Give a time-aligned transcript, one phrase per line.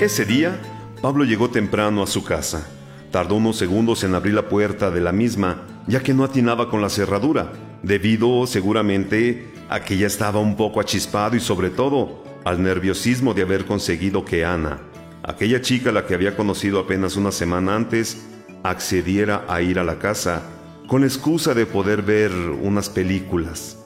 [0.00, 0.58] Ese día,
[1.02, 2.66] Pablo llegó temprano a su casa.
[3.10, 6.80] Tardó unos segundos en abrir la puerta de la misma, ya que no atinaba con
[6.80, 7.52] la cerradura,
[7.82, 13.42] debido seguramente a que ya estaba un poco achispado y sobre todo al nerviosismo de
[13.42, 14.78] haber conseguido que Ana,
[15.22, 18.26] aquella chica a la que había conocido apenas una semana antes,
[18.62, 20.44] accediera a ir a la casa
[20.86, 23.79] con la excusa de poder ver unas películas.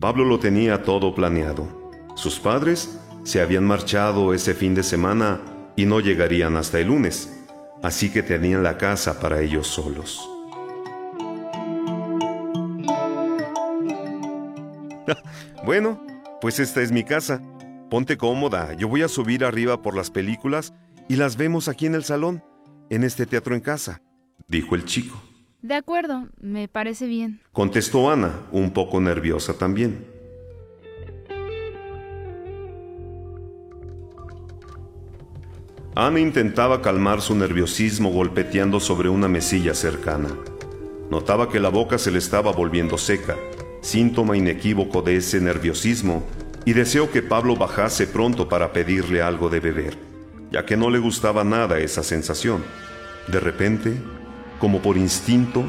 [0.00, 1.68] Pablo lo tenía todo planeado.
[2.14, 5.42] Sus padres se habían marchado ese fin de semana
[5.76, 7.38] y no llegarían hasta el lunes,
[7.82, 10.26] así que tenían la casa para ellos solos.
[15.66, 16.02] bueno,
[16.40, 17.42] pues esta es mi casa.
[17.90, 20.72] Ponte cómoda, yo voy a subir arriba por las películas
[21.10, 22.42] y las vemos aquí en el salón,
[22.88, 24.00] en este teatro en casa,
[24.48, 25.29] dijo el chico.
[25.62, 27.40] De acuerdo, me parece bien.
[27.52, 30.06] Contestó Ana, un poco nerviosa también.
[35.94, 40.30] Ana intentaba calmar su nerviosismo golpeteando sobre una mesilla cercana.
[41.10, 43.36] Notaba que la boca se le estaba volviendo seca,
[43.82, 46.22] síntoma inequívoco de ese nerviosismo,
[46.64, 49.98] y deseó que Pablo bajase pronto para pedirle algo de beber,
[50.50, 52.62] ya que no le gustaba nada esa sensación.
[53.28, 54.00] De repente,
[54.60, 55.64] como por instinto,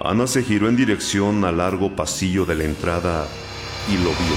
[0.00, 3.26] Ana se giró en dirección al largo pasillo de la entrada
[3.88, 4.36] y lo vio.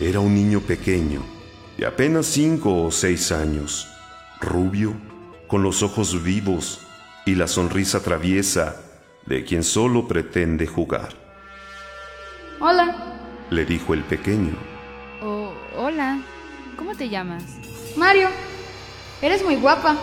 [0.00, 1.22] Era un niño pequeño,
[1.78, 3.88] de apenas cinco o seis años,
[4.40, 4.92] rubio,
[5.46, 6.80] con los ojos vivos
[7.24, 8.82] y la sonrisa traviesa
[9.24, 11.10] de quien solo pretende jugar.
[12.60, 13.20] Hola,
[13.50, 14.54] le dijo el pequeño.
[15.22, 16.18] Oh, hola,
[16.76, 17.44] ¿cómo te llamas?
[17.96, 18.28] Mario.
[19.22, 19.96] Eres muy guapa.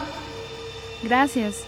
[1.04, 1.64] Gracias.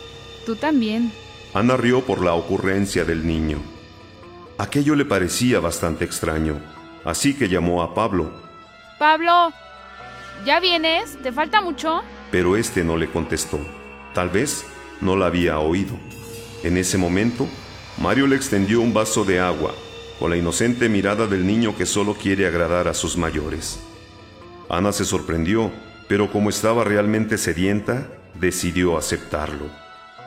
[0.45, 1.11] Tú también.
[1.53, 3.59] Ana rió por la ocurrencia del niño.
[4.57, 6.61] Aquello le parecía bastante extraño,
[7.03, 8.31] así que llamó a Pablo.
[8.99, 9.51] Pablo,
[10.45, 11.21] ¿ya vienes?
[11.21, 12.03] ¿Te falta mucho?
[12.31, 13.59] Pero este no le contestó.
[14.13, 14.65] Tal vez
[15.01, 15.97] no la había oído.
[16.63, 17.47] En ese momento,
[17.97, 19.73] Mario le extendió un vaso de agua,
[20.19, 23.79] con la inocente mirada del niño que solo quiere agradar a sus mayores.
[24.69, 25.71] Ana se sorprendió
[26.07, 28.07] pero como estaba realmente sedienta,
[28.39, 29.85] decidió aceptarlo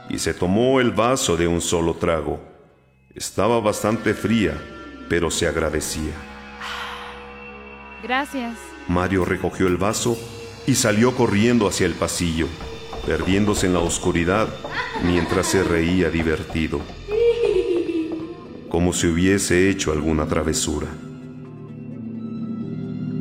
[0.08, 2.40] y se tomó el vaso de un solo trago.
[3.14, 4.54] Estaba bastante fría,
[5.08, 6.12] pero se agradecía.
[8.02, 8.56] Gracias.
[8.86, 10.18] Mario recogió el vaso
[10.66, 12.46] y salió corriendo hacia el pasillo,
[13.06, 14.48] perdiéndose en la oscuridad
[15.04, 16.80] mientras se reía divertido,
[18.68, 20.88] como si hubiese hecho alguna travesura.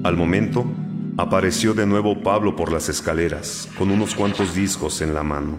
[0.03, 0.66] Al momento,
[1.17, 5.57] Apareció de nuevo Pablo por las escaleras, con unos cuantos discos en la mano.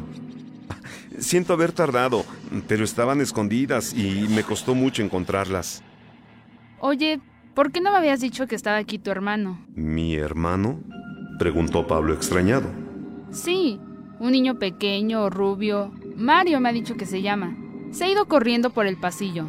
[1.18, 2.24] Siento haber tardado,
[2.68, 5.82] pero estaban escondidas y me costó mucho encontrarlas.
[6.78, 7.20] Oye,
[7.54, 9.58] ¿por qué no me habías dicho que estaba aquí tu hermano?
[9.74, 10.78] ¿Mi hermano?
[11.40, 12.68] preguntó Pablo extrañado.
[13.32, 13.80] Sí,
[14.20, 15.90] un niño pequeño, rubio.
[16.14, 17.56] Mario me ha dicho que se llama.
[17.90, 19.48] Se ha ido corriendo por el pasillo.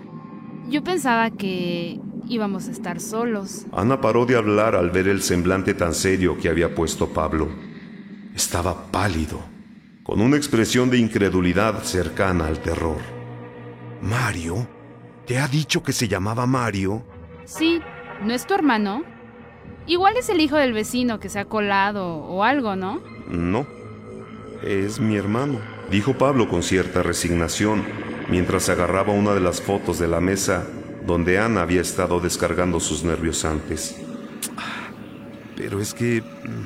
[0.69, 3.65] Yo pensaba que íbamos a estar solos.
[3.73, 7.49] Ana paró de hablar al ver el semblante tan serio que había puesto Pablo.
[8.35, 9.41] Estaba pálido,
[10.03, 12.99] con una expresión de incredulidad cercana al terror.
[14.01, 14.67] ¿Mario?
[15.25, 17.03] ¿Te ha dicho que se llamaba Mario?
[17.45, 17.81] Sí,
[18.23, 19.03] ¿no es tu hermano?
[19.87, 23.01] Igual es el hijo del vecino que se ha colado o algo, ¿no?
[23.27, 23.65] No,
[24.63, 25.59] es mi hermano,
[25.89, 27.83] dijo Pablo con cierta resignación,
[28.29, 30.67] mientras agarraba una de las fotos de la mesa
[31.09, 33.95] donde Ana había estado descargando sus nervios antes.
[35.57, 36.21] Pero es que...
[36.21, 36.65] Mm,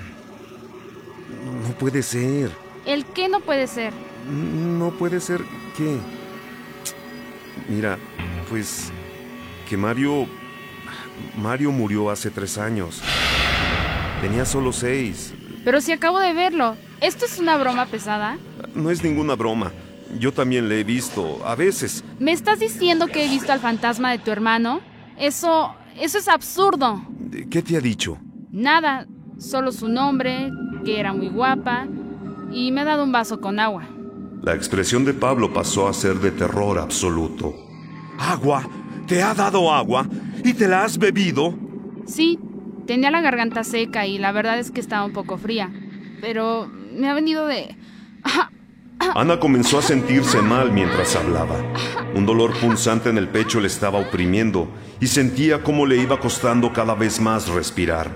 [1.70, 2.52] no puede ser.
[2.86, 3.94] ¿El qué no puede ser?
[4.30, 5.40] No puede ser
[5.78, 5.98] qué.
[7.70, 7.98] Mira,
[8.50, 8.92] pues
[9.70, 10.28] que Mario...
[11.38, 13.02] Mario murió hace tres años.
[14.20, 15.34] Tenía solo seis.
[15.64, 16.76] Pero si acabo de verlo.
[17.00, 18.38] ¿Esto es una broma pesada?
[18.76, 19.72] No es ninguna broma.
[20.20, 22.04] Yo también le he visto, a veces.
[22.20, 24.82] ¿Me estás diciendo que he visto al fantasma de tu hermano?
[25.18, 25.74] Eso...
[26.00, 27.02] eso es absurdo.
[27.50, 28.18] ¿Qué te ha dicho?
[28.52, 29.08] Nada,
[29.38, 30.52] solo su nombre,
[30.86, 31.88] que era muy guapa,
[32.52, 33.88] y me ha dado un vaso con agua.
[34.44, 37.54] La expresión de Pablo pasó a ser de terror absoluto.
[38.20, 38.68] ¿Agua?
[39.08, 40.08] ¿Te ha dado agua?
[40.44, 41.58] ¿Y te la has bebido?
[42.06, 42.38] Sí,
[42.86, 45.72] tenía la garganta seca y la verdad es que estaba un poco fría,
[46.22, 47.76] pero me ha venido de...
[49.16, 51.56] Ana comenzó a sentirse mal mientras hablaba.
[52.16, 54.68] Un dolor punzante en el pecho le estaba oprimiendo
[55.00, 58.10] y sentía cómo le iba costando cada vez más respirar.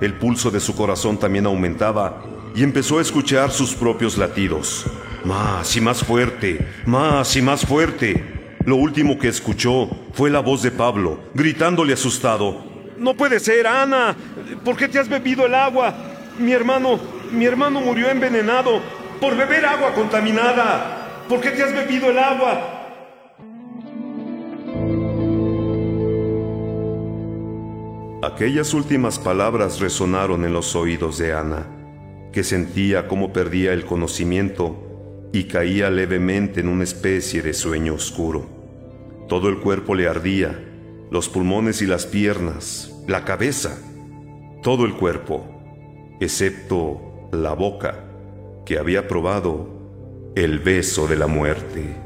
[0.00, 2.22] El pulso de su corazón también aumentaba
[2.54, 4.84] y empezó a escuchar sus propios latidos.
[5.24, 8.56] Más y más fuerte, más y más fuerte.
[8.66, 12.64] Lo último que escuchó fue la voz de Pablo, gritándole asustado.
[12.98, 14.14] No puede ser, Ana.
[14.64, 15.94] ¿Por qué te has bebido el agua?
[16.38, 16.98] Mi hermano,
[17.32, 18.80] mi hermano murió envenenado
[19.20, 21.24] por beber agua contaminada.
[21.28, 22.84] ¿Por qué te has bebido el agua?
[28.22, 31.66] Aquellas últimas palabras resonaron en los oídos de Ana,
[32.32, 38.46] que sentía cómo perdía el conocimiento y caía levemente en una especie de sueño oscuro.
[39.28, 40.58] Todo el cuerpo le ardía,
[41.10, 43.78] los pulmones y las piernas, la cabeza,
[44.62, 45.46] todo el cuerpo,
[46.20, 48.04] excepto la boca,
[48.64, 49.68] que había probado
[50.34, 51.96] el beso de la muerte.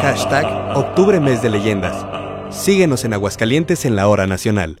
[0.00, 2.06] Hashtag Octubre Mes de Leyendas.
[2.50, 4.78] Síguenos en Aguascalientes en la Hora Nacional.